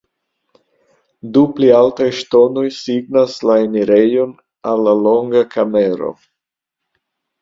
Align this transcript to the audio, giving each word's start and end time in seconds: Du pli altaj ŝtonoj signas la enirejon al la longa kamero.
Du 1.35 1.43
pli 1.57 1.67
altaj 1.81 2.07
ŝtonoj 2.21 2.65
signas 2.77 3.37
la 3.49 3.59
enirejon 3.67 4.33
al 4.73 4.83
la 4.89 4.99
longa 5.09 5.45
kamero. 5.57 6.11